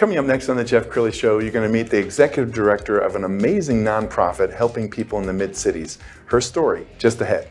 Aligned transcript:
Coming 0.00 0.16
up 0.16 0.24
next 0.24 0.48
on 0.48 0.56
The 0.56 0.64
Jeff 0.64 0.88
Crilley 0.88 1.12
Show, 1.12 1.40
you're 1.40 1.52
going 1.52 1.70
to 1.70 1.70
meet 1.70 1.90
the 1.90 1.98
executive 1.98 2.54
director 2.54 2.98
of 2.98 3.16
an 3.16 3.24
amazing 3.24 3.84
nonprofit 3.84 4.50
helping 4.50 4.88
people 4.88 5.18
in 5.18 5.26
the 5.26 5.32
mid 5.34 5.54
cities. 5.54 5.98
Her 6.24 6.40
story 6.40 6.86
just 6.96 7.20
ahead. 7.20 7.50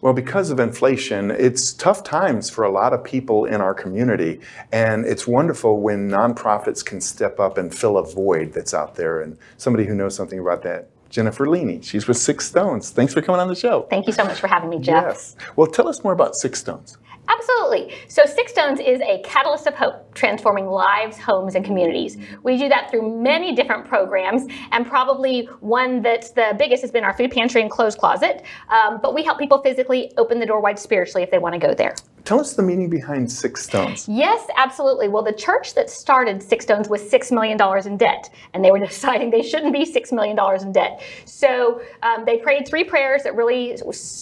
Well, 0.00 0.12
because 0.12 0.50
of 0.50 0.60
inflation, 0.60 1.32
it's 1.32 1.72
tough 1.72 2.04
times 2.04 2.48
for 2.48 2.62
a 2.62 2.70
lot 2.70 2.92
of 2.92 3.02
people 3.02 3.44
in 3.46 3.60
our 3.60 3.74
community. 3.74 4.40
And 4.70 5.04
it's 5.04 5.26
wonderful 5.26 5.80
when 5.80 6.08
nonprofits 6.08 6.84
can 6.84 7.00
step 7.00 7.40
up 7.40 7.58
and 7.58 7.74
fill 7.74 7.98
a 7.98 8.04
void 8.04 8.52
that's 8.52 8.72
out 8.72 8.94
there. 8.94 9.20
And 9.20 9.36
somebody 9.56 9.86
who 9.86 9.96
knows 9.96 10.14
something 10.14 10.38
about 10.38 10.62
that, 10.62 10.88
Jennifer 11.10 11.48
Leney. 11.48 11.80
She's 11.82 12.06
with 12.06 12.16
Six 12.16 12.46
Stones. 12.46 12.90
Thanks 12.90 13.14
for 13.14 13.22
coming 13.22 13.40
on 13.40 13.48
the 13.48 13.54
show. 13.54 13.86
Thank 13.90 14.06
you 14.06 14.12
so 14.12 14.24
much 14.24 14.40
for 14.40 14.46
having 14.46 14.70
me, 14.70 14.78
Jeff. 14.78 15.04
Yes. 15.04 15.36
Well, 15.56 15.66
tell 15.66 15.88
us 15.88 16.04
more 16.04 16.12
about 16.12 16.34
Six 16.34 16.60
Stones. 16.60 16.98
Absolutely. 17.28 17.94
So 18.08 18.22
Six 18.24 18.52
Stones 18.52 18.80
is 18.80 19.00
a 19.02 19.20
catalyst 19.22 19.66
of 19.66 19.74
hope, 19.74 20.14
transforming 20.14 20.66
lives, 20.66 21.18
homes, 21.18 21.54
and 21.54 21.64
communities. 21.64 22.16
We 22.42 22.56
do 22.56 22.68
that 22.70 22.90
through 22.90 23.20
many 23.20 23.54
different 23.54 23.86
programs, 23.86 24.50
and 24.72 24.86
probably 24.86 25.44
one 25.60 26.00
that's 26.00 26.30
the 26.30 26.54
biggest 26.58 26.80
has 26.82 26.90
been 26.90 27.04
our 27.04 27.12
food 27.12 27.30
pantry 27.30 27.60
and 27.60 27.70
clothes 27.70 27.94
closet. 27.94 28.44
Um, 28.70 28.98
but 29.02 29.14
we 29.14 29.24
help 29.24 29.38
people 29.38 29.60
physically 29.60 30.10
open 30.16 30.40
the 30.40 30.46
door 30.46 30.60
wide 30.60 30.78
spiritually 30.78 31.22
if 31.22 31.30
they 31.30 31.38
want 31.38 31.52
to 31.52 31.58
go 31.58 31.74
there. 31.74 31.94
Tell 32.28 32.40
us 32.40 32.52
the 32.52 32.62
meaning 32.62 32.90
behind 32.90 33.32
Six 33.32 33.64
Stones. 33.64 34.06
Yes, 34.06 34.46
absolutely. 34.54 35.08
Well, 35.08 35.22
the 35.22 35.32
church 35.32 35.72
that 35.72 35.88
started 35.88 36.42
Six 36.42 36.66
Stones 36.66 36.86
was 36.86 37.00
$6 37.00 37.32
million 37.32 37.58
in 37.86 37.96
debt, 37.96 38.28
and 38.52 38.62
they 38.62 38.70
were 38.70 38.78
deciding 38.86 39.30
they 39.30 39.40
shouldn't 39.40 39.72
be 39.72 39.90
$6 39.90 40.12
million 40.12 40.38
in 40.60 40.72
debt. 40.72 41.02
So 41.24 41.80
um, 42.02 42.26
they 42.26 42.36
prayed 42.36 42.68
three 42.68 42.84
prayers 42.84 43.22
that 43.22 43.34
really 43.34 43.78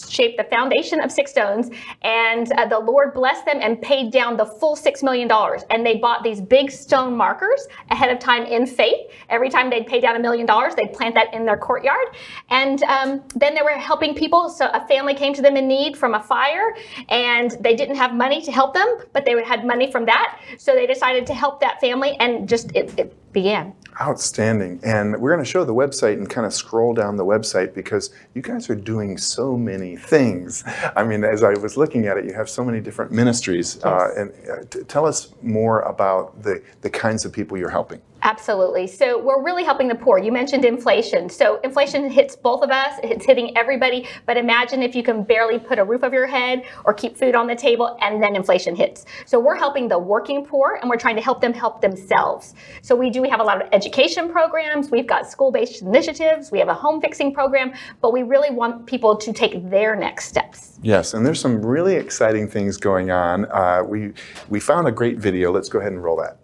shaped 0.07 0.37
the 0.37 0.45
foundation 0.49 1.01
of 1.01 1.11
Six 1.11 1.31
Stones, 1.31 1.69
and 2.01 2.49
uh, 2.53 2.65
the 2.67 2.79
Lord 2.79 3.13
blessed 3.13 3.45
them 3.45 3.57
and 3.59 3.81
paid 3.81 4.13
down 4.13 4.37
the 4.37 4.45
full 4.45 4.77
$6 4.77 5.03
million. 5.03 5.29
And 5.69 5.85
they 5.85 5.97
bought 5.97 6.23
these 6.23 6.39
big 6.39 6.71
stone 6.71 7.13
markers 7.13 7.67
ahead 7.91 8.09
of 8.09 8.19
time 8.19 8.45
in 8.45 8.65
faith. 8.65 9.11
Every 9.27 9.49
time 9.49 9.69
they'd 9.69 9.85
pay 9.85 9.99
down 9.99 10.15
a 10.15 10.19
million 10.19 10.45
dollars, 10.45 10.75
they'd 10.75 10.93
plant 10.93 11.13
that 11.15 11.33
in 11.33 11.45
their 11.45 11.57
courtyard. 11.57 12.07
And 12.51 12.81
um, 12.83 13.21
then 13.35 13.53
they 13.53 13.63
were 13.63 13.71
helping 13.71 14.15
people. 14.15 14.47
So 14.47 14.67
a 14.67 14.87
family 14.87 15.13
came 15.13 15.33
to 15.33 15.41
them 15.41 15.57
in 15.57 15.67
need 15.67 15.97
from 15.97 16.13
a 16.13 16.23
fire, 16.23 16.73
and 17.09 17.51
they 17.59 17.75
didn't 17.75 17.96
have 17.97 18.13
money 18.13 18.41
to 18.41 18.51
help 18.51 18.73
them, 18.73 18.97
but 19.13 19.25
they 19.25 19.43
had 19.43 19.65
money 19.65 19.91
from 19.91 20.05
that. 20.05 20.39
So 20.57 20.73
they 20.73 20.87
decided 20.87 21.25
to 21.27 21.33
help 21.33 21.59
that 21.59 21.81
family 21.81 22.15
and 22.19 22.47
just 22.47 22.71
it, 22.75 22.97
it 22.97 23.33
began. 23.33 23.73
Outstanding. 23.99 24.79
And 24.83 25.19
we're 25.19 25.31
going 25.33 25.43
to 25.43 25.49
show 25.49 25.65
the 25.65 25.73
website 25.73 26.13
and 26.13 26.29
kind 26.29 26.45
of 26.45 26.53
scroll 26.53 26.93
down 26.93 27.17
the 27.17 27.25
website 27.25 27.73
because 27.73 28.11
you 28.35 28.41
guys 28.41 28.69
are 28.69 28.75
doing 28.75 29.17
so 29.17 29.57
many 29.57 29.95
things. 29.95 30.63
I 30.95 31.03
mean, 31.03 31.23
as 31.23 31.43
I 31.43 31.53
was 31.53 31.77
looking 31.77 32.05
at 32.07 32.17
it, 32.17 32.25
you 32.25 32.33
have 32.33 32.49
so 32.49 32.63
many 32.63 32.79
different 32.79 33.11
ministries. 33.11 33.83
Uh, 33.83 34.09
and 34.15 34.31
uh, 34.49 34.63
t- 34.69 34.83
tell 34.83 35.05
us 35.05 35.33
more 35.41 35.81
about 35.81 36.43
the, 36.43 36.63
the 36.81 36.89
kinds 36.89 37.25
of 37.25 37.33
people 37.33 37.57
you're 37.57 37.69
helping. 37.69 38.01
Absolutely. 38.27 38.87
So 38.87 39.17
we're 39.17 39.41
really 39.41 39.63
helping 39.63 39.87
the 39.87 39.95
poor. 39.95 40.19
You 40.19 40.33
mentioned 40.33 40.65
inflation. 40.65 41.29
So 41.29 41.61
inflation 41.63 42.09
hits 42.09 42.35
both 42.35 42.61
of 42.61 42.69
us. 42.69 42.99
It's 43.01 43.25
hitting 43.25 43.55
everybody. 43.55 44.05
But 44.25 44.35
imagine 44.35 44.83
if 44.83 44.95
you 44.95 45.01
can 45.01 45.23
barely 45.23 45.57
put 45.57 45.79
a 45.79 45.83
roof 45.85 46.03
over 46.03 46.13
your 46.13 46.27
head 46.27 46.65
or 46.83 46.93
keep 46.93 47.15
food 47.15 47.35
on 47.35 47.47
the 47.47 47.55
table 47.55 47.97
and 48.01 48.21
then 48.21 48.35
inflation 48.35 48.75
hits. 48.75 49.05
So 49.25 49.39
we're 49.39 49.55
helping 49.55 49.87
the 49.87 49.97
working 49.97 50.45
poor 50.45 50.77
and 50.81 50.89
we're 50.89 50.97
trying 50.97 51.15
to 51.15 51.21
help 51.21 51.39
them 51.39 51.53
help 51.53 51.79
themselves. 51.79 52.53
So 52.81 52.97
we 52.97 53.09
do 53.09 53.21
we 53.21 53.29
have 53.29 53.39
a 53.39 53.43
lot 53.43 53.61
of 53.61 53.69
education 53.71 54.29
programs. 54.29 54.91
We've 54.91 55.07
got 55.07 55.31
school-based 55.31 55.81
initiatives. 55.83 56.51
We 56.51 56.59
have 56.59 56.67
a 56.67 56.73
home 56.73 56.99
fixing 56.99 57.33
program, 57.33 57.71
but 58.01 58.11
we 58.11 58.23
really 58.23 58.53
want 58.53 58.87
people 58.87 59.15
to 59.15 59.31
take 59.31 59.69
their 59.69 59.95
next 59.95 60.25
steps. 60.25 60.79
Yes, 60.81 61.13
and 61.13 61.25
there's 61.25 61.39
some 61.39 61.65
really 61.65 61.95
exciting 61.95 62.49
things 62.49 62.75
going 62.75 63.09
on. 63.09 63.45
Uh, 63.45 63.83
we, 63.87 64.11
we 64.49 64.59
found 64.59 64.85
a 64.85 64.91
great 64.91 65.17
video. 65.17 65.49
Let's 65.49 65.69
go 65.69 65.79
ahead 65.79 65.93
and 65.93 66.03
roll 66.03 66.17
that. 66.17 66.39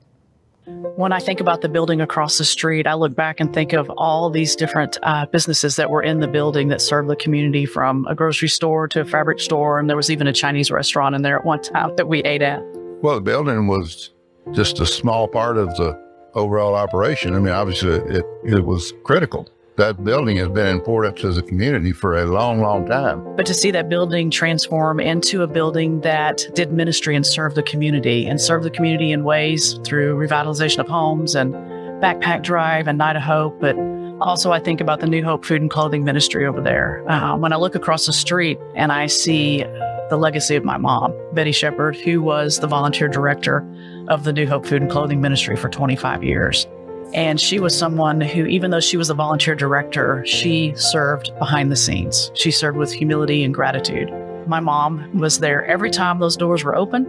When 0.66 1.12
I 1.12 1.20
think 1.20 1.42
about 1.42 1.62
the 1.62 1.68
building 1.68 2.00
across 2.00 2.38
the 2.38 2.46
street, 2.46 2.88
I 2.88 2.94
look 2.94 3.14
back 3.16 3.42
and 3.42 3.54
think 3.54 3.74
of 3.74 3.90
all 3.98 4.30
these 4.30 4.56
different 4.56 4.98
uh, 5.04 5.26
businesses 5.26 5.76
that 5.76 5.90
were 5.90 6.02
in 6.02 6.22
the 6.22 6.28
building 6.28 6.70
that 6.70 6.82
served 6.82 7.10
the 7.10 7.18
community 7.18 7.66
from 7.66 8.06
a 8.08 8.16
grocery 8.16 8.48
store 8.48 8.88
to 8.90 9.02
a 9.02 9.06
fabric 9.06 9.42
store. 9.42 9.78
And 9.78 9.90
there 9.90 9.98
was 9.98 10.10
even 10.10 10.26
a 10.26 10.34
Chinese 10.34 10.72
restaurant 10.72 11.16
in 11.16 11.22
there 11.22 11.38
at 11.38 11.44
one 11.44 11.62
time 11.62 11.96
that 11.98 12.08
we 12.08 12.24
ate 12.24 12.42
at. 12.42 12.62
Well, 13.02 13.16
the 13.16 13.22
building 13.22 13.68
was 13.68 14.12
just 14.54 14.80
a 14.80 14.86
small 14.86 15.28
part 15.28 15.58
of 15.58 15.68
the 15.76 16.02
overall 16.34 16.76
operation. 16.76 17.36
I 17.36 17.40
mean, 17.40 17.54
obviously, 17.54 17.96
it, 17.96 18.26
it 18.46 18.66
was 18.66 18.94
critical. 19.04 19.50
That 19.76 20.04
building 20.04 20.38
has 20.38 20.50
been 20.50 20.68
important 20.68 21.18
to 21.18 21.32
the 21.32 21.42
community 21.42 21.94
for 21.94 22.20
a 22.22 22.26
long, 22.26 22.62
long 22.62 22.86
time. 22.86 23.36
But 23.36 23.48
to 23.48 23.56
see 23.56 23.72
that 23.72 23.90
building 23.90 24.30
transform 24.30 25.00
into 25.00 25.42
a 25.42 25.48
building 25.48 26.02
that 26.02 26.46
did 26.54 26.72
ministry 26.72 27.16
and 27.16 27.26
served 27.26 27.56
the 27.56 27.64
community 27.64 28.28
and 28.28 28.40
served 28.40 28.66
the 28.66 28.70
community 28.70 29.12
in 29.12 29.24
ways 29.24 29.80
through 29.84 30.16
revitalization 30.16 30.78
of 30.78 30.88
homes 30.88 31.34
and 31.34 31.56
backpack 32.04 32.44
drive 32.44 32.88
and 32.88 33.00
night 33.00 33.16
of 33.16 33.24
hope. 33.24 33.60
But 33.60 33.76
also, 34.22 34.52
I 34.52 34.60
think 34.60 34.80
about 34.80 35.00
the 35.00 35.08
New 35.08 35.24
Hope 35.24 35.44
Food 35.44 35.62
and 35.62 35.72
Clothing 35.72 36.04
Ministry 36.04 36.46
over 36.46 36.62
there. 36.62 37.04
Uh, 37.10 37.36
when 37.36 37.52
I 37.52 37.56
look 37.56 37.74
across 37.74 38.06
the 38.06 38.14
street 38.14 38.60
and 38.76 38.92
I 38.92 39.08
see 39.08 39.64
the 40.12 40.18
legacy 40.18 40.56
of 40.56 40.64
my 40.64 40.78
mom, 40.78 41.16
Betty 41.34 41.52
Shepard, 41.52 41.96
who 41.96 42.22
was 42.22 42.60
the 42.60 42.68
volunteer 42.68 43.08
director 43.08 43.68
of 44.08 44.24
the 44.24 44.34
New 44.34 44.46
Hope 44.46 44.68
Food 44.68 44.84
and 44.84 44.92
Clothing 44.92 45.20
Ministry 45.20 45.56
for 45.56 45.68
25 45.68 46.24
years. 46.24 46.68
And 47.14 47.40
she 47.40 47.60
was 47.60 47.78
someone 47.78 48.22
who, 48.22 48.46
even 48.46 48.72
though 48.72 48.80
she 48.80 48.98
was 48.98 49.10
a 49.10 49.14
volunteer 49.14 49.54
director, 49.54 50.26
she 50.26 50.74
served 50.76 51.32
behind 51.38 51.72
the 51.72 51.76
scenes. 51.76 52.32
She 52.34 52.50
served 52.50 52.78
with 52.78 52.92
humility 52.92 53.44
and 53.44 53.54
gratitude. 53.54 54.12
My 54.48 54.60
mom 54.60 55.18
was 55.18 55.40
there 55.40 55.66
every 55.66 55.92
time 55.92 56.20
those 56.20 56.36
doors 56.36 56.64
were 56.64 56.76
open. 56.76 57.06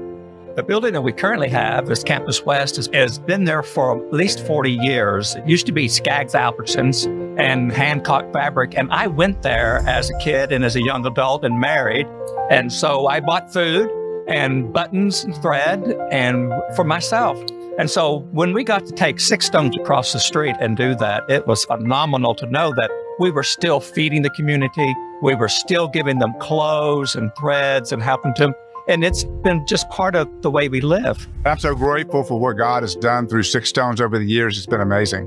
The 0.56 0.62
building 0.62 0.92
that 0.92 1.00
we 1.00 1.12
currently 1.12 1.48
have, 1.48 1.86
this 1.86 2.04
Campus 2.04 2.44
West, 2.44 2.76
has, 2.76 2.88
has 2.92 3.18
been 3.18 3.44
there 3.44 3.62
for 3.62 3.96
at 3.96 4.12
least 4.12 4.46
40 4.46 4.70
years. 4.70 5.34
It 5.34 5.48
used 5.48 5.66
to 5.66 5.72
be 5.72 5.88
Skaggs 5.88 6.34
Albertsons 6.34 7.06
and 7.40 7.72
Hancock 7.72 8.32
Fabric. 8.32 8.76
And 8.76 8.92
I 8.92 9.08
went 9.08 9.42
there 9.42 9.82
as 9.86 10.10
a 10.10 10.18
kid 10.18 10.52
and 10.52 10.64
as 10.64 10.76
a 10.76 10.82
young 10.82 11.04
adult 11.06 11.44
and 11.44 11.58
married. 11.58 12.06
And 12.50 12.72
so 12.72 13.08
I 13.08 13.18
bought 13.20 13.52
food 13.52 13.90
and 14.28 14.72
buttons 14.72 15.24
and 15.24 15.34
thread 15.42 15.82
and 16.12 16.52
for 16.76 16.84
myself. 16.84 17.42
And 17.76 17.90
so 17.90 18.20
when 18.30 18.52
we 18.52 18.62
got 18.62 18.86
to 18.86 18.92
take 18.92 19.18
six 19.18 19.46
stones 19.46 19.76
across 19.76 20.12
the 20.12 20.20
street 20.20 20.54
and 20.60 20.76
do 20.76 20.94
that, 20.94 21.28
it 21.28 21.46
was 21.48 21.64
phenomenal 21.64 22.32
to 22.36 22.46
know 22.46 22.72
that 22.76 22.88
we 23.18 23.32
were 23.32 23.42
still 23.42 23.80
feeding 23.80 24.22
the 24.22 24.30
community. 24.30 24.94
We 25.22 25.34
were 25.34 25.48
still 25.48 25.88
giving 25.88 26.20
them 26.20 26.34
clothes 26.38 27.16
and 27.16 27.32
threads 27.36 27.90
and 27.90 28.00
helping 28.00 28.32
them. 28.36 28.54
And 28.86 29.02
it's 29.02 29.24
been 29.24 29.66
just 29.66 29.88
part 29.90 30.14
of 30.14 30.28
the 30.42 30.52
way 30.52 30.68
we 30.68 30.82
live. 30.82 31.26
I'm 31.44 31.58
so 31.58 31.74
grateful 31.74 32.22
for 32.22 32.38
what 32.38 32.56
God 32.56 32.84
has 32.84 32.94
done 32.94 33.26
through 33.26 33.42
Six 33.42 33.70
Stones 33.70 34.00
over 34.00 34.18
the 34.18 34.24
years. 34.24 34.56
It's 34.56 34.66
been 34.66 34.80
amazing. 34.80 35.24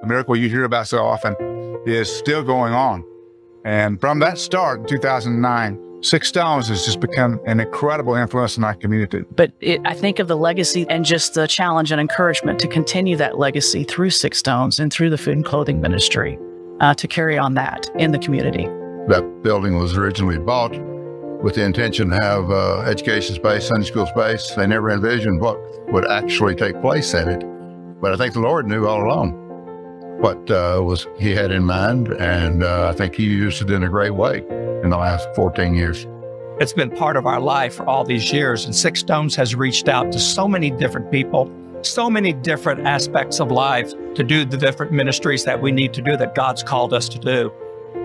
The 0.00 0.06
miracle 0.06 0.34
you 0.34 0.48
hear 0.48 0.64
about 0.64 0.88
so 0.88 1.04
often 1.04 1.36
is 1.86 2.10
still 2.10 2.42
going 2.42 2.72
on. 2.72 3.04
And 3.64 4.00
from 4.00 4.18
that 4.20 4.38
start 4.38 4.80
in 4.80 4.86
2009, 4.86 5.89
Six 6.02 6.28
Stones 6.28 6.68
has 6.68 6.86
just 6.86 6.98
become 6.98 7.38
an 7.46 7.60
incredible 7.60 8.14
influence 8.14 8.56
in 8.56 8.64
our 8.64 8.74
community. 8.74 9.22
But 9.32 9.52
it, 9.60 9.82
I 9.84 9.92
think 9.92 10.18
of 10.18 10.28
the 10.28 10.36
legacy 10.36 10.86
and 10.88 11.04
just 11.04 11.34
the 11.34 11.46
challenge 11.46 11.92
and 11.92 12.00
encouragement 12.00 12.58
to 12.60 12.68
continue 12.68 13.16
that 13.16 13.38
legacy 13.38 13.84
through 13.84 14.10
Six 14.10 14.38
Stones 14.38 14.80
and 14.80 14.90
through 14.90 15.10
the 15.10 15.18
food 15.18 15.34
and 15.34 15.44
clothing 15.44 15.80
ministry 15.82 16.38
uh, 16.80 16.94
to 16.94 17.06
carry 17.06 17.36
on 17.36 17.52
that 17.54 17.90
in 17.96 18.12
the 18.12 18.18
community. 18.18 18.64
That 19.08 19.40
building 19.42 19.76
was 19.76 19.94
originally 19.98 20.38
bought 20.38 20.72
with 21.42 21.56
the 21.56 21.64
intention 21.64 22.08
to 22.10 22.16
have 22.16 22.50
uh, 22.50 22.80
education 22.80 23.34
space, 23.34 23.68
Sunday 23.68 23.86
school 23.86 24.06
space. 24.06 24.52
They 24.56 24.66
never 24.66 24.90
envisioned 24.90 25.40
what 25.40 25.58
would 25.92 26.10
actually 26.10 26.54
take 26.54 26.80
place 26.80 27.12
in 27.12 27.28
it. 27.28 27.44
But 28.00 28.14
I 28.14 28.16
think 28.16 28.32
the 28.32 28.40
Lord 28.40 28.66
knew 28.66 28.86
all 28.86 29.04
along. 29.04 29.39
What 30.20 30.50
uh, 30.50 30.80
was 30.82 31.06
he 31.18 31.34
had 31.34 31.50
in 31.50 31.64
mind, 31.64 32.08
and 32.08 32.62
uh, 32.62 32.90
I 32.90 32.96
think 32.96 33.14
he 33.14 33.24
used 33.24 33.62
it 33.62 33.70
in 33.70 33.82
a 33.82 33.88
great 33.88 34.14
way 34.14 34.38
in 34.82 34.90
the 34.90 34.96
last 34.96 35.28
14 35.34 35.74
years. 35.74 36.06
It's 36.60 36.74
been 36.74 36.90
part 36.90 37.16
of 37.16 37.26
our 37.26 37.40
life 37.40 37.74
for 37.74 37.86
all 37.86 38.04
these 38.04 38.30
years, 38.30 38.66
and 38.66 38.76
Six 38.76 39.00
Stones 39.00 39.34
has 39.36 39.54
reached 39.54 39.88
out 39.88 40.12
to 40.12 40.18
so 40.18 40.46
many 40.46 40.70
different 40.70 41.10
people, 41.10 41.50
so 41.80 42.10
many 42.10 42.34
different 42.34 42.86
aspects 42.86 43.40
of 43.40 43.50
life 43.50 43.94
to 44.14 44.22
do 44.22 44.44
the 44.44 44.58
different 44.58 44.92
ministries 44.92 45.44
that 45.44 45.62
we 45.62 45.72
need 45.72 45.94
to 45.94 46.02
do 46.02 46.18
that 46.18 46.34
God's 46.34 46.62
called 46.62 46.92
us 46.92 47.08
to 47.08 47.18
do. 47.18 47.50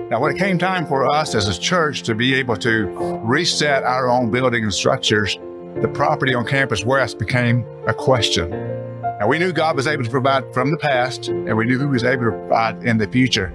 Now, 0.09 0.21
when 0.21 0.33
it 0.33 0.39
came 0.39 0.57
time 0.57 0.85
for 0.87 1.05
us 1.05 1.35
as 1.35 1.49
a 1.49 1.59
church 1.59 2.03
to 2.03 2.15
be 2.15 2.33
able 2.35 2.55
to 2.57 2.85
reset 3.23 3.83
our 3.83 4.07
own 4.07 4.31
building 4.31 4.63
and 4.63 4.73
structures, 4.73 5.37
the 5.81 5.91
property 5.93 6.33
on 6.33 6.45
Campus 6.45 6.85
West 6.85 7.19
became 7.19 7.65
a 7.87 7.93
question. 7.93 8.84
Now, 9.19 9.27
we 9.27 9.39
knew 9.39 9.53
God 9.53 9.77
was 9.77 9.87
able 9.87 10.03
to 10.03 10.09
provide 10.09 10.53
from 10.53 10.71
the 10.71 10.77
past, 10.77 11.29
and 11.29 11.55
we 11.55 11.63
knew 11.63 11.79
He 11.79 11.85
was 11.85 12.03
able 12.03 12.25
to 12.25 12.31
provide 12.31 12.83
in 12.83 12.97
the 12.97 13.07
future. 13.07 13.53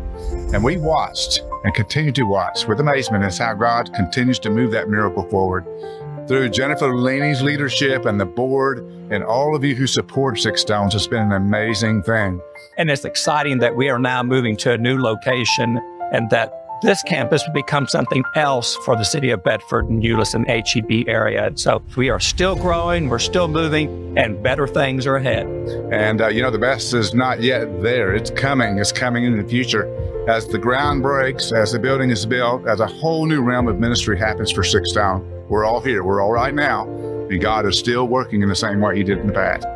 And 0.54 0.64
we 0.64 0.78
watched 0.78 1.42
and 1.64 1.74
continue 1.74 2.12
to 2.12 2.22
watch 2.22 2.66
with 2.66 2.80
amazement 2.80 3.24
as 3.24 3.36
how 3.36 3.52
God 3.52 3.92
continues 3.92 4.38
to 4.40 4.50
move 4.50 4.72
that 4.72 4.88
miracle 4.88 5.28
forward. 5.28 5.66
Through 6.26 6.48
Jennifer 6.50 6.94
Leney's 6.94 7.42
leadership 7.42 8.06
and 8.06 8.18
the 8.18 8.24
board 8.24 8.78
and 9.10 9.22
all 9.22 9.54
of 9.54 9.62
you 9.62 9.74
who 9.74 9.86
support 9.86 10.38
Six 10.38 10.62
Stones, 10.62 10.94
it's 10.94 11.06
been 11.06 11.24
an 11.24 11.32
amazing 11.32 12.04
thing. 12.04 12.40
And 12.78 12.90
it's 12.90 13.04
exciting 13.04 13.58
that 13.58 13.76
we 13.76 13.90
are 13.90 13.98
now 13.98 14.22
moving 14.22 14.56
to 14.58 14.72
a 14.72 14.78
new 14.78 14.98
location 14.98 15.78
and 16.12 16.30
that 16.30 16.59
this 16.82 17.02
campus 17.02 17.42
will 17.46 17.54
become 17.54 17.86
something 17.86 18.24
else 18.34 18.76
for 18.84 18.96
the 18.96 19.04
city 19.04 19.30
of 19.30 19.44
Bedford 19.44 19.88
and 19.88 20.02
Euless 20.02 20.34
and 20.34 20.46
HEB 20.48 21.08
area. 21.08 21.46
And 21.46 21.60
so 21.60 21.82
we 21.96 22.08
are 22.08 22.20
still 22.20 22.56
growing, 22.56 23.08
we're 23.08 23.18
still 23.18 23.48
moving, 23.48 24.16
and 24.16 24.42
better 24.42 24.66
things 24.66 25.06
are 25.06 25.16
ahead. 25.16 25.46
And 25.92 26.22
uh, 26.22 26.28
you 26.28 26.42
know, 26.42 26.50
the 26.50 26.58
best 26.58 26.94
is 26.94 27.12
not 27.12 27.42
yet 27.42 27.82
there. 27.82 28.14
It's 28.14 28.30
coming. 28.30 28.78
It's 28.78 28.92
coming 28.92 29.24
in 29.24 29.36
the 29.36 29.48
future. 29.48 29.86
As 30.28 30.46
the 30.46 30.58
ground 30.58 31.02
breaks, 31.02 31.52
as 31.52 31.72
the 31.72 31.78
building 31.78 32.10
is 32.10 32.24
built, 32.24 32.66
as 32.66 32.80
a 32.80 32.86
whole 32.86 33.26
new 33.26 33.42
realm 33.42 33.68
of 33.68 33.78
ministry 33.78 34.18
happens 34.18 34.50
for 34.50 34.62
Six 34.62 34.90
Stone. 34.90 35.26
We're 35.48 35.64
all 35.64 35.80
here. 35.80 36.04
We're 36.04 36.22
all 36.22 36.32
right 36.32 36.54
now. 36.54 36.88
And 37.30 37.40
God 37.40 37.66
is 37.66 37.78
still 37.78 38.06
working 38.06 38.42
in 38.42 38.48
the 38.48 38.56
same 38.56 38.80
way 38.80 38.96
He 38.96 39.04
did 39.04 39.18
in 39.18 39.26
the 39.26 39.32
past. 39.32 39.66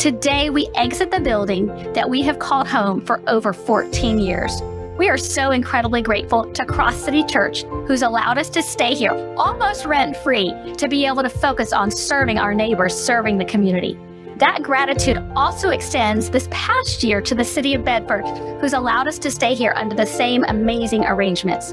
Today, 0.00 0.48
we 0.48 0.66
exit 0.74 1.10
the 1.10 1.20
building 1.20 1.66
that 1.92 2.08
we 2.08 2.22
have 2.22 2.38
called 2.38 2.66
home 2.66 3.04
for 3.04 3.20
over 3.28 3.52
14 3.52 4.18
years. 4.18 4.60
We 5.00 5.08
are 5.08 5.16
so 5.16 5.52
incredibly 5.52 6.02
grateful 6.02 6.44
to 6.52 6.66
Cross 6.66 6.96
City 6.96 7.24
Church, 7.24 7.62
who's 7.86 8.02
allowed 8.02 8.36
us 8.36 8.50
to 8.50 8.62
stay 8.62 8.94
here 8.94 9.12
almost 9.38 9.86
rent 9.86 10.14
free 10.18 10.52
to 10.76 10.88
be 10.88 11.06
able 11.06 11.22
to 11.22 11.30
focus 11.30 11.72
on 11.72 11.90
serving 11.90 12.38
our 12.38 12.52
neighbors, 12.52 12.94
serving 12.94 13.38
the 13.38 13.46
community. 13.46 13.98
That 14.36 14.62
gratitude 14.62 15.16
also 15.34 15.70
extends 15.70 16.28
this 16.28 16.48
past 16.50 17.02
year 17.02 17.22
to 17.22 17.34
the 17.34 17.42
City 17.42 17.72
of 17.72 17.82
Bedford, 17.82 18.26
who's 18.60 18.74
allowed 18.74 19.08
us 19.08 19.18
to 19.20 19.30
stay 19.30 19.54
here 19.54 19.72
under 19.74 19.96
the 19.96 20.04
same 20.04 20.44
amazing 20.48 21.06
arrangements. 21.06 21.72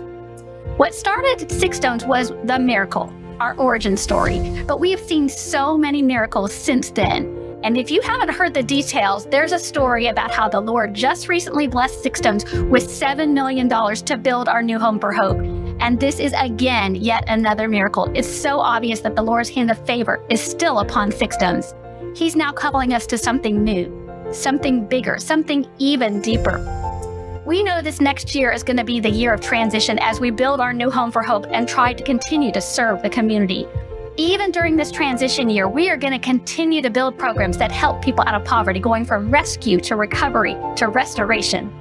What 0.78 0.96
started 0.96 1.52
Six 1.52 1.76
Stones 1.76 2.06
was 2.06 2.32
the 2.46 2.58
miracle, 2.58 3.14
our 3.42 3.58
origin 3.58 3.98
story, 3.98 4.64
but 4.66 4.80
we 4.80 4.90
have 4.92 5.02
seen 5.02 5.28
so 5.28 5.78
many 5.78 6.02
miracles 6.02 6.54
since 6.54 6.92
then. 6.92 7.37
And 7.64 7.76
if 7.78 7.90
you 7.90 8.02
haven't 8.02 8.30
heard 8.30 8.54
the 8.54 8.64
details, 8.64 9.26
there's 9.26 9.52
a 9.52 9.60
story 9.60 10.08
about 10.08 10.32
how 10.32 10.48
the 10.48 10.60
Lord 10.60 10.94
just 10.94 11.28
recently 11.28 11.68
blessed 11.68 12.02
Six 12.04 12.20
Stones 12.20 12.44
with 12.54 12.88
$7 12.88 13.34
million 13.34 13.68
to 13.68 14.18
build 14.18 14.48
our 14.48 14.62
new 14.62 14.78
home 14.78 15.00
for 15.00 15.12
hope. 15.12 15.40
And 15.80 16.00
this 16.00 16.20
is 16.20 16.34
again 16.38 16.96
yet 16.96 17.24
another 17.28 17.68
miracle. 17.68 18.12
It's 18.16 18.28
so 18.28 18.60
obvious 18.60 19.00
that 19.02 19.16
the 19.16 19.24
Lord's 19.24 19.50
hand 19.50 19.72
of 19.72 19.86
favor 19.86 20.24
is 20.30 20.42
still 20.42 20.80
upon 20.80 21.12
Six 21.12 21.36
Stones. 21.36 21.74
He's 22.16 22.36
now 22.36 22.52
calling 22.52 22.94
us 22.94 23.06
to 23.08 23.18
something 23.18 23.64
new, 23.64 23.92
something 24.32 24.88
bigger, 24.88 25.18
something 25.20 25.68
even 25.78 26.22
deeper. 26.22 26.64
We 27.46 27.64
know 27.64 27.82
this 27.82 28.02
next 28.02 28.36
year 28.36 28.52
is 28.52 28.62
going 28.62 28.78
to 28.78 28.84
be 28.84 29.00
the 29.00 29.10
year 29.10 29.34
of 29.34 29.40
transition 29.40 29.98
as 30.00 30.20
we 30.20 30.32
build 30.32 30.60
our 30.60 30.74
new 30.74 30.92
home 30.92 31.12
for 31.12 31.24
hope 31.24 31.46
and 31.50 31.68
try 31.68 31.94
to 31.94 32.04
continue 32.04 32.52
to 32.52 32.60
serve 32.60 33.02
the 33.02 33.10
community. 33.10 33.66
Even 34.20 34.50
during 34.50 34.76
this 34.76 34.92
transition 34.92 35.48
year, 35.48 35.70
we 35.70 35.92
are 35.92 35.96
going 35.96 36.12
to 36.12 36.18
continue 36.18 36.82
to 36.82 36.90
build 36.90 37.20
programs 37.20 37.56
that 37.60 37.72
help 37.72 38.02
people 38.02 38.24
out 38.26 38.34
of 38.34 38.44
poverty, 38.44 38.80
going 38.80 39.06
from 39.06 39.30
rescue 39.30 39.80
to 39.82 39.96
recovery 39.96 40.58
to 40.76 40.88
restoration. 40.88 41.72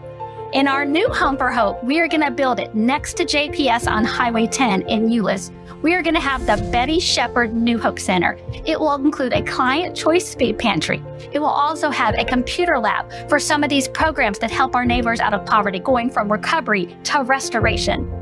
In 0.53 0.69
our 0.69 0.85
new 0.85 1.09
Home 1.09 1.39
for 1.39 1.51
Hope, 1.51 1.83
we 1.83 1.99
are 1.99 2.07
going 2.07 2.23
to 2.23 2.31
build 2.31 2.61
it 2.61 2.75
next 2.75 3.17
to 3.17 3.25
JPS 3.25 3.91
on 3.91 4.05
Highway 4.05 4.47
10 4.49 4.83
in 4.83 5.09
Euless. 5.09 5.51
We 5.81 5.95
are 5.95 6.03
going 6.03 6.15
to 6.15 6.21
have 6.21 6.45
the 6.45 6.57
Betty 6.71 7.01
Shepard 7.01 7.55
New 7.55 7.79
Hope 7.79 7.99
Center. 7.99 8.39
It 8.67 8.79
will 8.79 8.97
include 8.97 9.33
a 9.33 9.43
client 9.43 9.97
choice 9.97 10.35
food 10.35 10.59
pantry. 10.59 11.03
It 11.33 11.39
will 11.39 11.47
also 11.47 11.89
have 11.89 12.17
a 12.19 12.25
computer 12.25 12.79
lab 12.79 13.11
for 13.31 13.39
some 13.39 13.65
of 13.65 13.71
these 13.71 13.89
programs 13.89 14.39
that 14.41 14.51
help 14.51 14.77
our 14.77 14.85
neighbors 14.85 15.21
out 15.21 15.33
of 15.33 15.47
poverty, 15.47 15.79
going 15.79 16.11
from 16.11 16.31
recovery 16.31 16.99
to 17.05 17.23
restoration. 17.23 18.13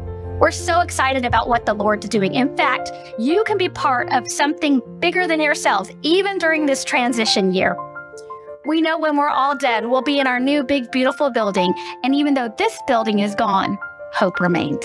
We're 0.41 0.51
so 0.51 0.81
excited 0.81 1.25
about 1.25 1.49
what 1.49 1.65
the 1.65 1.75
Lord's 1.75 2.09
doing. 2.09 2.35
In 2.35 2.57
fact, 2.57 2.91
you 3.21 3.45
can 3.45 3.57
be 3.57 3.69
part 3.69 4.13
of 4.13 4.29
something 4.29 4.83
bigger 4.99 5.29
than 5.29 5.41
yourselves, 5.41 5.91
even 6.03 6.39
during 6.39 6.67
this 6.67 6.85
transition 6.85 7.55
year. 7.55 7.77
We 8.67 8.81
know 8.81 8.99
when 8.99 9.17
we're 9.17 9.29
all 9.29 9.57
dead, 9.57 9.87
we'll 9.87 10.03
be 10.03 10.19
in 10.19 10.27
our 10.27 10.41
new, 10.41 10.65
big, 10.65 10.91
beautiful 10.91 11.31
building. 11.31 11.73
And 12.03 12.17
even 12.17 12.35
though 12.35 12.53
this 12.59 12.77
building 12.89 13.21
is 13.21 13.37
gone, 13.37 13.79
hope 14.13 14.41
remains. 14.41 14.85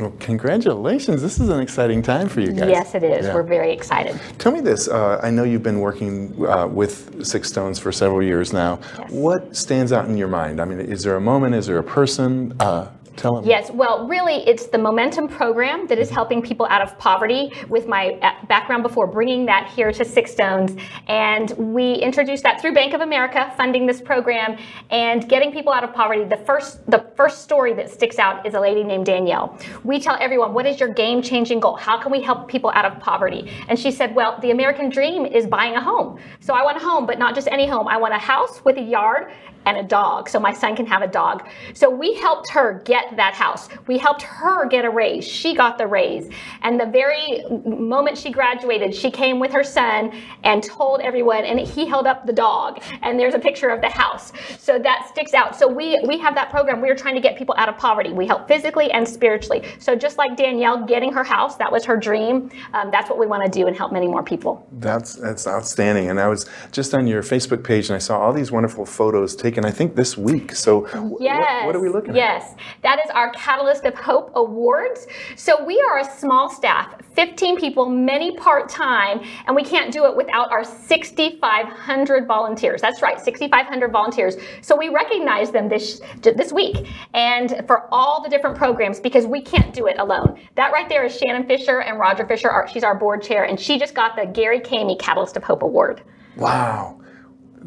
Well, 0.00 0.12
congratulations. 0.18 1.20
This 1.20 1.38
is 1.38 1.48
an 1.50 1.60
exciting 1.60 2.02
time 2.02 2.28
for 2.28 2.40
you 2.40 2.52
guys. 2.52 2.70
Yes, 2.70 2.94
it 2.94 3.02
is. 3.02 3.26
Yeah. 3.26 3.34
We're 3.34 3.42
very 3.42 3.72
excited. 3.72 4.18
Tell 4.38 4.50
me 4.52 4.60
this. 4.60 4.88
Uh, 4.88 5.20
I 5.22 5.30
know 5.30 5.44
you've 5.44 5.62
been 5.62 5.80
working 5.80 6.34
uh, 6.46 6.66
with 6.66 7.24
Six 7.24 7.48
Stones 7.48 7.78
for 7.78 7.92
several 7.92 8.22
years 8.22 8.52
now. 8.52 8.76
What 9.08 9.54
stands 9.54 9.92
out 9.92 10.06
in 10.06 10.16
your 10.16 10.28
mind? 10.28 10.60
I 10.60 10.64
mean, 10.64 10.80
is 10.80 11.02
there 11.02 11.16
a 11.16 11.20
moment? 11.20 11.54
Is 11.54 11.66
there 11.66 11.78
a 11.78 11.82
person? 11.84 12.56
Uh, 12.60 12.88
tell 13.16 13.34
them. 13.34 13.44
Yes, 13.44 13.70
well, 13.70 14.06
really, 14.08 14.46
it's 14.46 14.66
the 14.66 14.78
Momentum 14.78 15.28
program 15.28 15.86
that 15.86 15.98
is 15.98 16.10
helping 16.10 16.42
people 16.42 16.66
out 16.70 16.82
of 16.82 16.98
poverty 16.98 17.52
with 17.68 17.86
my 17.86 18.18
uh, 18.22 18.32
background 18.46 18.82
before 18.82 19.06
bringing 19.06 19.46
that 19.46 19.70
here 19.74 19.92
to 19.92 20.04
Six 20.04 20.32
Stones. 20.32 20.76
And 21.08 21.50
we 21.56 21.94
introduced 21.94 22.42
that 22.42 22.60
through 22.60 22.74
Bank 22.74 22.94
of 22.94 23.00
America, 23.00 23.52
funding 23.56 23.86
this 23.86 24.00
program 24.00 24.58
and 24.90 25.28
getting 25.28 25.52
people 25.52 25.72
out 25.72 25.84
of 25.84 25.92
poverty. 25.92 26.24
The 26.24 26.42
first, 26.44 26.84
the 26.90 27.10
first 27.16 27.42
story 27.42 27.74
that 27.74 27.90
sticks 27.90 28.18
out 28.18 28.46
is 28.46 28.54
a 28.54 28.60
lady 28.60 28.84
named 28.84 29.06
Danielle. 29.06 29.58
We 29.84 30.00
tell 30.00 30.16
everyone, 30.20 30.54
what 30.54 30.66
is 30.66 30.80
your 30.80 30.92
game 30.92 31.22
changing 31.22 31.60
goal? 31.60 31.76
How 31.76 32.00
can 32.00 32.12
we 32.12 32.22
help 32.22 32.48
people 32.48 32.70
out 32.74 32.84
of 32.84 32.98
poverty? 33.00 33.50
And 33.68 33.78
she 33.78 33.90
said, 33.90 34.14
well, 34.14 34.38
the 34.40 34.50
American 34.50 34.88
dream 34.88 35.26
is 35.26 35.46
buying 35.46 35.74
a 35.74 35.82
home. 35.82 36.18
So 36.40 36.54
I 36.54 36.62
want 36.62 36.76
a 36.76 36.80
home, 36.80 37.06
but 37.06 37.18
not 37.18 37.34
just 37.34 37.48
any 37.48 37.66
home. 37.66 37.88
I 37.88 37.96
want 37.96 38.14
a 38.14 38.18
house 38.18 38.64
with 38.64 38.76
a 38.76 38.82
yard 38.82 39.32
and 39.66 39.76
a 39.76 39.82
dog 39.82 40.28
so 40.28 40.40
my 40.40 40.52
son 40.52 40.74
can 40.74 40.86
have 40.86 41.02
a 41.02 41.06
dog. 41.06 41.46
So 41.74 41.90
we 41.90 42.14
helped 42.14 42.50
her 42.50 42.82
get 42.84 43.16
that 43.16 43.34
house. 43.34 43.68
We 43.86 43.98
helped 43.98 44.22
her 44.22 44.66
get 44.66 44.84
a 44.84 44.90
raise. 44.90 45.26
She 45.26 45.54
got 45.54 45.78
the 45.78 45.86
raise. 45.86 46.30
And 46.62 46.80
the 46.80 46.86
very 46.86 47.42
moment 47.64 48.16
she 48.16 48.30
graduated, 48.30 48.94
she 48.94 49.10
came 49.10 49.38
with 49.38 49.52
her 49.52 49.64
son 49.64 50.12
and 50.44 50.62
told 50.62 51.00
everyone, 51.00 51.44
and 51.44 51.60
he 51.60 51.86
held 51.86 52.06
up 52.06 52.26
the 52.26 52.32
dog. 52.32 52.82
And 53.02 53.18
there's 53.18 53.34
a 53.34 53.38
picture 53.38 53.68
of 53.68 53.80
the 53.80 53.88
house. 53.88 54.32
So 54.58 54.78
that 54.78 55.08
sticks 55.10 55.34
out. 55.34 55.56
So 55.56 55.68
we, 55.68 56.00
we 56.06 56.18
have 56.18 56.34
that 56.34 56.50
program. 56.50 56.80
We 56.80 56.90
are 56.90 56.96
trying 56.96 57.14
to 57.14 57.20
get 57.20 57.36
people 57.36 57.54
out 57.58 57.68
of 57.68 57.76
poverty. 57.76 58.12
We 58.12 58.26
help 58.26 58.48
physically 58.48 58.90
and 58.90 59.06
spiritually. 59.06 59.64
So 59.78 59.94
just 59.94 60.18
like 60.18 60.36
Danielle 60.36 60.86
getting 60.86 61.12
her 61.12 61.24
house, 61.24 61.56
that 61.56 61.70
was 61.70 61.84
her 61.84 61.96
dream. 61.96 62.50
Um, 62.72 62.90
that's 62.90 63.10
what 63.10 63.18
we 63.18 63.26
want 63.26 63.44
to 63.44 63.50
do 63.50 63.66
and 63.66 63.76
help 63.76 63.92
many 63.92 64.06
more 64.06 64.22
people. 64.22 64.66
That's 64.72 65.14
that's 65.14 65.46
outstanding. 65.46 66.08
And 66.08 66.18
I 66.18 66.28
was 66.28 66.48
just 66.72 66.94
on 66.94 67.06
your 67.06 67.22
Facebook 67.22 67.62
page 67.62 67.88
and 67.88 67.96
I 67.96 67.98
saw 67.98 68.18
all 68.18 68.32
these 68.32 68.50
wonderful 68.50 68.86
photos 68.86 69.36
taken. 69.36 69.49
I 69.58 69.70
think 69.70 69.96
this 69.96 70.16
week. 70.16 70.54
So 70.54 70.86
Yes. 71.20 71.64
what, 71.64 71.66
what 71.66 71.76
are 71.76 71.80
we 71.80 71.88
looking 71.88 72.10
at? 72.10 72.16
Yes. 72.16 72.54
That 72.82 72.98
is 73.04 73.10
our 73.10 73.30
Catalyst 73.32 73.84
of 73.84 73.94
Hope 73.94 74.30
Awards. 74.34 75.06
So 75.36 75.64
we 75.64 75.80
are 75.90 75.98
a 75.98 76.04
small 76.04 76.48
staff, 76.48 76.94
15 77.14 77.58
people, 77.58 77.88
many 77.88 78.36
part-time, 78.36 79.20
and 79.46 79.54
we 79.56 79.64
can't 79.64 79.92
do 79.92 80.04
it 80.06 80.16
without 80.16 80.50
our 80.50 80.64
6,500 80.64 82.26
volunteers. 82.26 82.80
That's 82.80 83.02
right, 83.02 83.20
6,500 83.20 83.92
volunteers. 83.92 84.36
So 84.62 84.76
we 84.76 84.88
recognize 84.88 85.50
them 85.50 85.68
this 85.68 86.00
this 86.22 86.52
week, 86.52 86.86
and 87.14 87.62
for 87.66 87.88
all 87.92 88.22
the 88.22 88.28
different 88.28 88.56
programs 88.56 89.00
because 89.00 89.26
we 89.26 89.40
can't 89.40 89.74
do 89.74 89.86
it 89.86 89.98
alone. 89.98 90.38
That 90.56 90.72
right 90.72 90.88
there 90.88 91.04
is 91.04 91.16
Shannon 91.16 91.46
Fisher 91.46 91.80
and 91.82 91.98
Roger 91.98 92.26
Fisher. 92.26 92.48
Our, 92.50 92.68
she's 92.68 92.84
our 92.84 92.94
board 92.94 93.22
chair, 93.22 93.44
and 93.44 93.58
she 93.58 93.78
just 93.78 93.94
got 93.94 94.16
the 94.16 94.26
Gary 94.26 94.60
Kamey 94.60 94.96
Catalyst 94.98 95.36
of 95.36 95.44
Hope 95.44 95.62
Award. 95.62 96.02
Wow. 96.36 96.99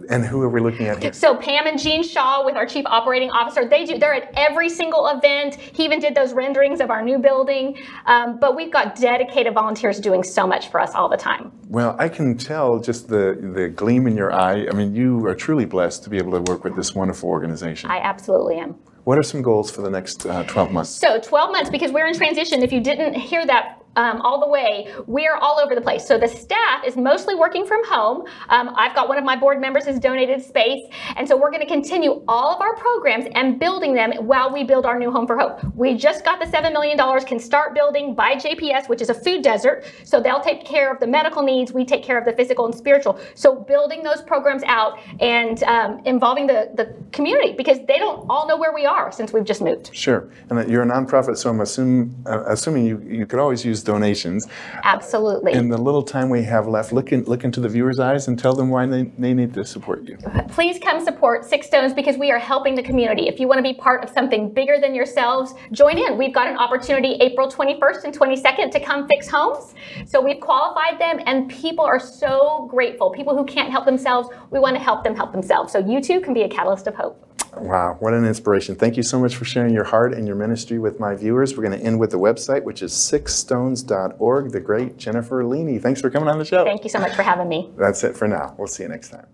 And 0.10 0.26
who 0.26 0.42
are 0.42 0.50
we 0.50 0.60
looking 0.60 0.88
at 0.88 1.02
here? 1.02 1.14
So 1.14 1.36
Pam 1.36 1.68
and 1.68 1.80
Jean 1.80 2.04
Shaw 2.04 2.44
with 2.46 2.56
our 2.56 2.66
chief 2.66 2.86
operating 2.86 3.30
officer, 3.30 3.68
they 3.68 3.86
do. 3.86 3.98
They're 3.98 4.14
at 4.14 4.32
every 4.36 4.70
single 4.70 5.08
event. 5.08 5.56
He 5.56 5.86
even 5.86 6.00
did 6.00 6.16
those 6.16 6.34
renderings 6.34 6.82
of 6.82 6.90
our 6.90 7.02
new 7.02 7.20
building. 7.20 7.78
Um, 8.06 8.40
but 8.40 8.56
we've 8.56 8.72
got 8.72 8.96
dedicated 8.96 9.54
volunteers 9.54 10.00
doing 10.00 10.24
so 10.24 10.48
much 10.48 10.70
for 10.70 10.80
us 10.80 10.94
all 10.94 11.10
the 11.10 11.18
time. 11.18 11.52
Well, 11.68 11.96
I 12.00 12.10
can 12.10 12.38
tell 12.38 12.80
just 12.80 13.08
the, 13.08 13.38
the 13.56 13.70
gleam 13.70 14.08
in 14.08 14.18
your 14.18 14.34
eye. 14.34 14.68
I 14.70 14.74
mean, 14.74 14.96
you 14.96 15.26
are 15.26 15.36
truly 15.36 15.66
blessed 15.66 16.04
to 16.04 16.10
be 16.10 16.18
able 16.18 16.32
to 16.32 16.52
work 16.52 16.64
with 16.64 16.76
this 16.76 16.94
wonderful 16.94 17.30
organization. 17.30 17.90
I 17.90 18.00
absolutely 18.00 18.58
am. 18.58 18.76
What 19.04 19.18
are 19.18 19.24
some 19.24 19.42
goals 19.42 19.70
for 19.70 19.82
the 19.82 19.90
next 19.90 20.26
uh, 20.26 20.44
12 20.44 20.72
months? 20.72 20.90
So 20.90 21.20
12 21.20 21.52
months 21.52 21.70
because 21.70 21.92
we're 21.92 22.08
in 22.08 22.14
transition. 22.14 22.64
If 22.64 22.72
you 22.72 22.80
didn't 22.80 23.16
hear 23.16 23.46
that 23.46 23.83
um, 23.96 24.22
all 24.22 24.40
the 24.40 24.48
way, 24.48 24.94
we 25.08 25.28
are 25.28 25.38
all 25.38 25.60
over 25.60 25.76
the 25.76 25.82
place. 25.82 26.06
So 26.06 26.18
the 26.18 26.28
staff 26.28 26.84
is 26.86 26.96
mostly 26.96 27.36
working 27.36 27.66
from 27.66 27.84
home. 27.86 28.26
Um, 28.50 28.72
I've 28.76 28.96
got 28.96 29.08
one 29.08 29.18
of 29.18 29.24
my 29.24 29.36
board 29.36 29.62
members 29.62 29.86
has 29.86 30.00
donated 30.00 30.42
space, 30.44 30.84
and 31.16 31.28
so 31.28 31.38
we're 31.38 31.52
going 31.52 31.62
to 31.62 31.68
continue 31.68 32.24
all 32.28 32.56
of 32.56 32.62
our 32.62 32.76
programs 32.76 33.26
and 33.36 33.60
building 33.60 33.94
them 33.94 34.12
while 34.26 34.52
we 34.52 34.64
build 34.64 34.86
our 34.86 34.98
new 34.98 35.12
home 35.12 35.28
for 35.28 35.38
hope. 35.38 35.64
We 35.76 35.96
just 35.96 36.26
got 36.26 36.40
the 36.40 36.46
$7 36.46 36.72
million 36.72 36.98
can 37.26 37.40
start 37.40 37.74
building 37.74 38.16
by 38.16 38.36
JPS, 38.36 38.90
which 38.90 39.02
is 39.02 39.10
a 39.10 39.14
food 39.14 39.44
desert. 39.44 39.86
So 40.04 40.22
they'll 40.22 40.42
take 40.42 40.66
care 40.66 40.92
of 40.92 41.00
the 41.00 41.08
medical 41.08 41.44
needs. 41.44 41.74
We 41.74 41.86
take 41.86 42.04
care 42.04 42.18
of 42.18 42.26
the 42.26 42.34
physical 42.34 42.66
and 42.66 42.76
spiritual. 42.76 43.20
So 43.36 43.56
building 43.56 44.04
those 44.04 44.22
programs 44.22 44.64
out 44.64 45.00
and 45.20 45.62
um, 45.64 46.02
involving 46.06 46.48
the, 46.48 46.72
the 46.76 46.96
community 47.12 47.54
because 47.54 47.80
they 47.88 47.98
don't 47.98 48.26
all 48.30 48.48
know 48.48 48.58
where 48.58 48.74
we 48.74 48.86
are 48.86 49.12
since 49.12 49.34
we've 49.34 49.44
just 49.44 49.62
moved. 49.62 49.94
Sure. 49.94 50.30
And 50.50 50.58
that 50.58 50.70
you're 50.70 50.84
a 50.84 50.86
nonprofit, 50.86 51.38
so 51.38 51.50
I'm 51.50 51.62
assume, 51.62 52.16
uh, 52.26 52.44
assuming 52.48 52.86
you, 52.86 53.02
you 53.08 53.26
could 53.26 53.40
always 53.40 53.64
use 53.64 53.83
donations. 53.84 54.48
Absolutely. 54.84 55.54
In 55.54 55.70
the 55.70 55.78
little 55.78 56.04
time 56.04 56.30
we 56.30 56.44
have 56.44 56.68
left, 56.68 56.94
look, 56.94 57.12
in, 57.12 57.24
look 57.24 57.44
into 57.44 57.60
the 57.60 57.70
viewers' 57.70 58.00
eyes 58.00 58.28
and 58.28 58.38
tell 58.38 58.54
them 58.54 58.70
why 58.70 58.86
they, 58.86 59.04
they 59.18 59.34
need 59.34 59.54
to 59.54 59.66
support 59.66 60.04
you. 60.08 60.18
Please 60.50 60.80
come 60.80 61.04
support 61.04 61.46
Six 61.46 61.68
Stones 61.68 61.94
because 61.94 62.18
we 62.18 62.32
are 62.32 62.40
helping 62.40 62.76
the 62.76 62.84
community. 62.84 63.28
If 63.28 63.40
you 63.40 63.48
want 63.48 63.60
to 63.60 63.64
be 63.64 63.74
part 63.74 64.04
of 64.04 64.10
something 64.10 64.54
bigger 64.54 64.80
than 64.80 64.96
yourselves, 64.96 65.54
join 65.72 65.98
in. 65.98 66.18
We've 66.18 66.34
got 66.34 66.48
an 66.48 66.58
opportunity 66.58 67.14
April 67.22 67.50
21st 67.50 68.04
and 68.06 68.18
22nd 68.18 68.72
to 68.72 68.80
come 68.80 69.08
fix 69.08 69.28
homes. 69.28 69.74
So 70.06 70.22
we've 70.22 70.40
qualified 70.40 71.00
them 71.00 71.20
and 71.26 71.50
people 71.50 71.86
are 71.86 72.00
so 72.00 72.68
grateful. 72.70 73.12
People 73.12 73.36
who 73.36 73.46
can't 73.46 73.72
help 73.72 73.86
themselves, 73.86 74.30
we 74.52 74.60
want 74.60 74.76
to 74.76 74.82
help 74.82 75.04
them 75.04 75.16
help 75.16 75.32
themselves. 75.32 75.72
So 75.72 75.80
you 75.80 76.02
too 76.02 76.22
can 76.22 76.34
be 76.34 76.44
a 76.44 76.50
catalyst 76.50 76.88
of 76.88 76.96
hope. 76.96 77.33
Wow, 77.58 77.98
what 78.00 78.14
an 78.14 78.26
inspiration. 78.26 78.76
Thank 78.76 78.98
you 78.98 79.04
so 79.04 79.20
much 79.20 79.36
for 79.36 79.46
sharing 79.46 79.74
your 79.74 79.84
heart 79.84 80.14
and 80.14 80.28
your 80.28 80.36
ministry 80.36 80.80
with 80.80 81.00
my 81.00 81.16
viewers. 81.16 81.56
We're 81.56 81.64
going 81.64 81.80
to 81.80 81.86
end 81.86 82.00
with 82.00 82.12
the 82.12 82.20
website, 82.20 82.64
which 82.64 82.82
is 82.82 82.92
sixstones.org. 82.92 84.52
The 84.52 84.60
great 84.60 84.98
Jennifer 84.98 85.44
Leney. 85.44 85.80
Thanks 85.80 86.02
for 86.02 86.10
coming 86.10 86.30
on 86.30 86.40
the 86.40 86.46
show. 86.46 86.64
Thank 86.64 86.84
you 86.84 86.90
so 86.90 87.00
much 87.00 87.14
for 87.14 87.24
having 87.24 87.48
me. 87.48 87.72
That's 87.78 88.04
it 88.04 88.18
for 88.18 88.28
now. 88.28 88.56
We'll 88.58 88.68
see 88.68 88.84
you 88.84 88.90
next 88.90 89.10
time. 89.10 89.28